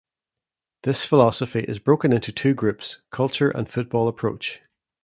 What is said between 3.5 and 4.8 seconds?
and football approach.